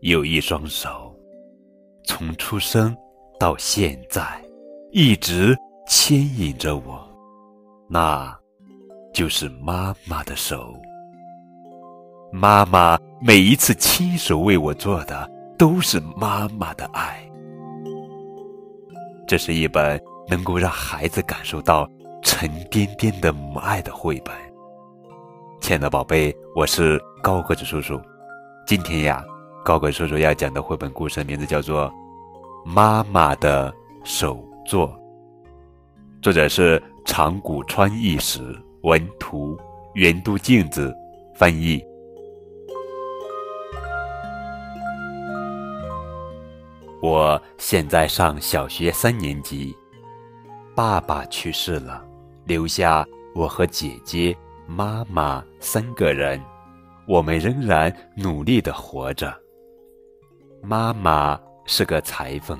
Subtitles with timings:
[0.00, 1.14] 有一双手，
[2.04, 2.96] 从出生
[3.38, 4.42] 到现在，
[4.90, 5.56] 一直
[5.86, 7.06] 牵引着我，
[7.88, 8.36] 那，
[9.12, 10.74] 就是妈妈的手。
[12.32, 17.22] 妈妈每一次亲手为我做的，都是妈妈的爱。
[19.28, 21.88] 这是一本能够让孩子感受到
[22.32, 24.32] 沉甸甸的母爱的绘本。
[25.60, 28.00] 亲爱的宝贝，我是高个子叔叔，
[28.64, 29.22] 今天呀。
[29.64, 31.88] 高贵叔叔要讲的绘本故事名字叫做
[32.64, 34.88] 《妈妈的手作》，
[36.22, 39.58] 作者是长谷川义史，文图
[39.94, 40.94] 原都镜子
[41.34, 41.82] 翻译。
[47.02, 49.76] 我现在上小学三年级，
[50.76, 52.02] 爸爸去世了，
[52.50, 54.36] 留下我和姐姐、
[54.66, 56.42] 妈妈三个人，
[57.06, 59.32] 我们仍然努力的活着。
[60.60, 62.58] 妈妈是个裁缝，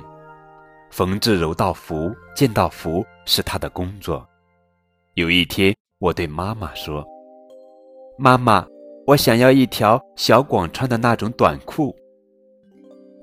[0.92, 4.24] 缝制柔道服、剑道服是她的工作。
[5.14, 7.04] 有一天，我对妈妈说
[8.16, 8.64] ：“妈妈，
[9.08, 11.92] 我想要一条小广穿的那种短裤。”“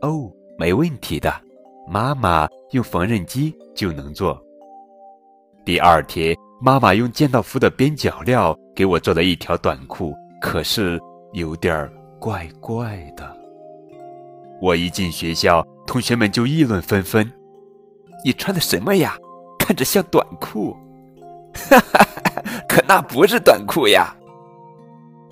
[0.04, 1.34] 哦，没问题的，
[1.88, 4.38] 妈妈用缝纫机就能做。”
[5.64, 11.00] 第二天，妈妈用剑道服的边角料给我做了一条短裤，可是
[11.34, 13.36] 有点儿怪怪的。
[14.60, 17.32] 我一进学校，同学们就议论纷纷
[18.26, 19.16] ：“你穿的什么呀？
[19.60, 20.76] 看着像短裤。”
[21.70, 22.06] 哈哈，
[22.68, 24.16] 可那不是短裤呀！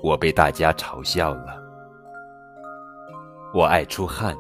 [0.04, 1.58] 我被大家嘲笑了。
[3.52, 4.36] 我爱出汗，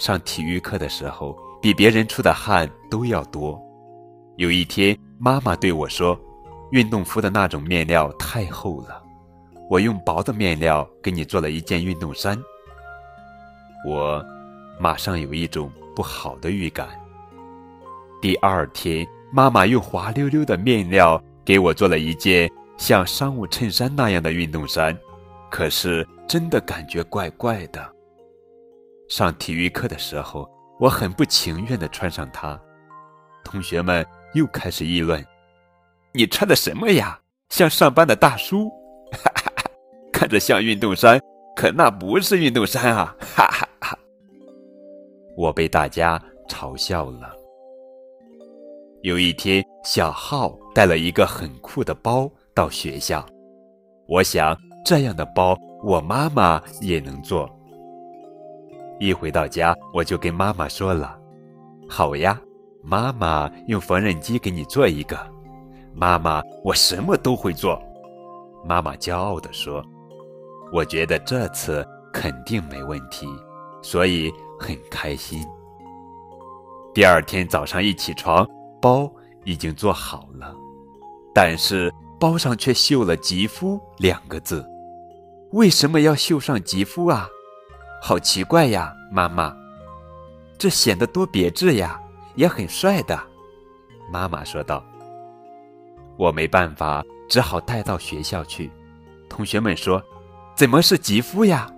[0.00, 3.60] 上体育课的时候，比别人出的汗都要多。
[4.36, 6.18] 有一天，妈妈对我说
[6.72, 9.02] ：“运动服的那种面料太厚了，
[9.70, 12.36] 我用薄的面料给你做了一件运动衫。”
[13.86, 14.24] 我
[14.78, 16.88] 马上有一种不好的预感。
[18.20, 24.98] 第二天，妈妈用滑溜溜的面料给我做了一件像商务衬衫那样的运动衫，
[25.50, 27.86] 可是真的感觉怪怪的。
[29.08, 32.58] 上体育课的时候，我很不情愿地穿上它，
[33.44, 35.24] 同学们又开始议论
[36.12, 37.18] ：“你穿的什么呀？
[37.50, 38.68] 像上班的大叔，
[39.12, 39.64] 哈哈哈，
[40.12, 41.20] 看着像运动衫，
[41.56, 43.68] 可那不是运动衫啊！”哈哈。
[45.36, 47.32] 我被大家嘲笑了。
[49.02, 53.24] 有一天，小浩带了一个很酷的包到学校，
[54.06, 57.50] 我想这样的包我妈妈也能做。
[59.00, 61.18] 一回到家，我就跟妈妈说了
[61.90, 62.40] ：“好呀，
[62.84, 65.18] 妈妈用缝纫机给你做一个。”
[65.92, 67.80] 妈妈，我什么都会做。
[68.64, 69.84] 妈妈骄傲地说
[70.72, 73.26] ：“我觉得这次肯定没问题。”
[73.82, 74.32] 所以。
[74.56, 75.44] 很开心。
[76.94, 78.48] 第二天早上一起床，
[78.80, 79.12] 包
[79.44, 80.54] 已经做好了，
[81.34, 84.64] 但是包上却绣了“吉夫”两个字。
[85.50, 87.28] 为什么要绣上“吉夫”啊？
[88.00, 89.54] 好奇怪呀，妈妈！
[90.56, 92.00] 这显得多别致呀，
[92.34, 93.18] 也很帅的。
[94.10, 94.84] 妈妈说道。
[96.16, 98.70] 我没办法，只好带到学校去。
[99.28, 100.00] 同学们说
[100.54, 101.68] ：“怎么是吉夫呀？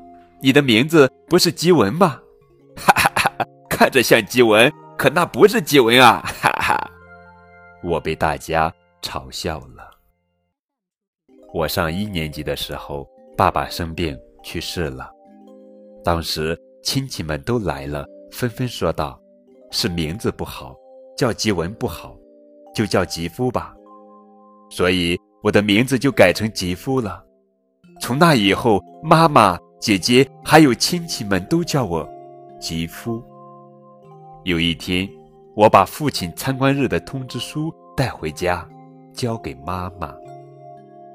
[0.43, 2.21] 你的名字不是吉文吗？”
[2.77, 6.21] 哈哈看着像吉文，可那不是吉文啊！
[6.43, 6.91] 哈哈，
[7.83, 9.91] 我被大家嘲笑了。
[11.55, 13.09] 我上一年级的时候，
[13.39, 14.15] 爸爸生病
[14.45, 15.11] 去世了。
[16.05, 19.19] 当时亲戚们都来了，纷纷说道
[19.79, 20.75] ：“是名字不好，
[21.19, 22.17] 叫吉文不好，
[22.75, 23.75] 就叫吉夫吧。”
[24.73, 27.23] 所以我的名字就改成吉夫了。
[28.01, 32.09] 从那以后，妈妈、姐姐还有亲戚们都叫我
[32.59, 33.23] 吉夫。
[34.45, 35.07] 有一天，
[35.55, 38.67] 我把父亲参观日的通知书带回家，
[39.13, 40.15] 交给妈妈。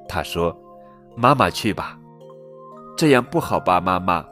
[0.08, 0.56] 她说
[1.18, 1.98] ：“妈妈去吧，
[2.96, 4.24] 这样不好吧？”妈妈：“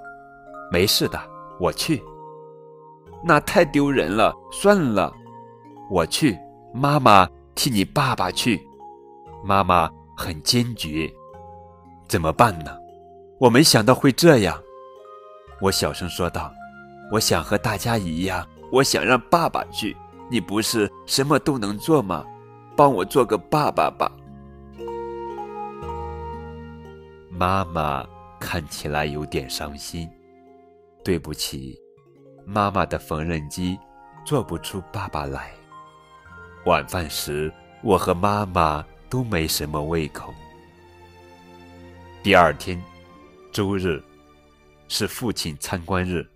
[0.71, 1.19] 没事的，
[1.59, 1.99] 我去。”
[3.23, 5.13] 那太丢人了，算了，
[5.89, 6.37] 我去。
[6.73, 8.61] 妈妈替你爸爸去。
[9.43, 11.11] 妈妈很坚决。
[12.07, 12.77] 怎么办呢？
[13.39, 14.61] 我没想到会这样。
[15.61, 16.51] 我小声说道
[17.11, 19.97] ：“我想和大家一样。”我想让爸爸去，
[20.29, 22.23] 你不是什么都能做吗？
[22.77, 24.11] 帮我做个爸爸吧。
[27.31, 28.05] 妈妈
[28.39, 30.07] 看起来有点伤心。
[31.03, 31.75] 对不起，
[32.51, 33.77] 妈妈的缝纫机
[34.25, 35.51] 做不出爸爸来。
[36.65, 37.53] 晚饭时，
[37.83, 40.33] 我和妈妈都没什么胃口，
[42.23, 42.83] 第二天，
[43.51, 44.01] 周日，
[44.87, 46.27] 是父亲参观日。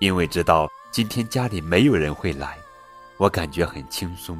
[0.00, 2.58] 因为知道今天家里没有人会来，
[3.16, 4.38] 我感觉很轻松。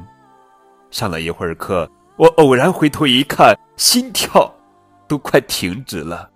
[0.91, 4.53] 上了一会儿课，我偶然回头一看，心跳
[5.07, 6.29] 都快停止了。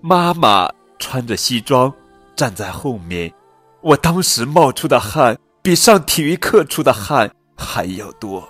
[0.00, 1.92] 妈妈穿着西装
[2.34, 3.30] 站在后面，
[3.82, 8.46] 我当时冒出的汗比上体育课出的汗还要多。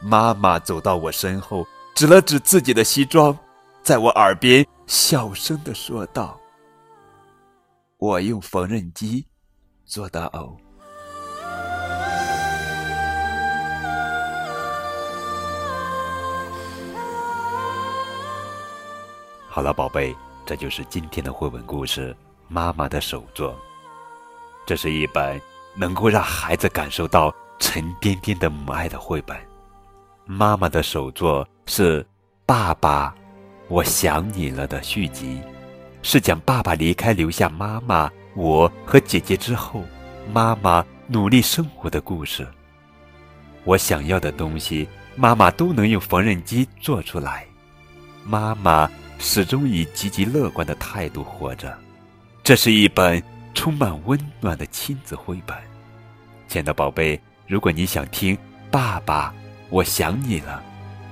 [0.00, 3.38] 妈妈走到我身后，指了指自己的西装，
[3.82, 6.36] 在我耳边小声的说道
[7.98, 9.24] ：“我用缝纫机
[9.84, 10.56] 做的袄。”
[19.48, 22.12] 好了，宝贝，这就是今天的绘本故事
[22.48, 23.52] 《妈妈的手作》。
[24.68, 25.40] 这是一本
[25.74, 29.34] 能够让孩子感受到沉甸甸的母爱的绘本。
[30.26, 32.02] 妈妈的手作是
[32.44, 33.14] 《爸爸，
[33.68, 35.40] 我想你了》的续集，
[36.02, 39.82] 是讲爸爸离开留下妈妈、我和姐姐之后，
[40.34, 42.46] 妈妈努力生活的故事。
[43.64, 44.86] 我想要的东西，
[45.16, 47.46] 妈妈都能用缝纫机做出来。
[48.22, 48.86] 妈妈
[49.18, 51.74] 始终以积极乐观的态度活着。
[52.44, 53.22] 这是一本
[53.58, 55.58] 充满温暖的亲子绘本。
[56.46, 58.38] 亲爱的宝贝，如果你想听
[58.70, 59.34] 爸爸。
[59.68, 60.62] 我想你了，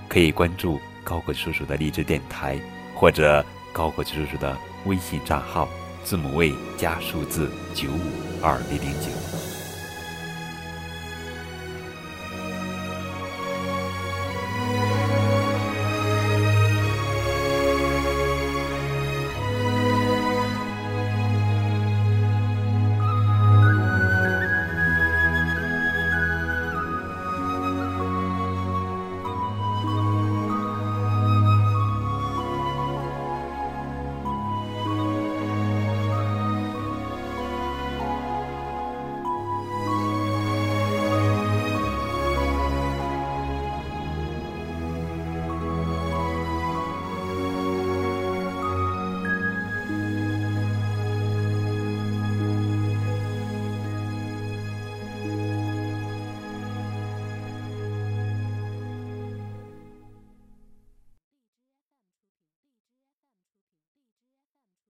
[0.09, 2.57] 可以关注高果叔叔的励志电台，
[2.95, 5.69] 或者高果叔叔的微信账号，
[6.05, 9.46] 字母 V 加数字九五二零零九。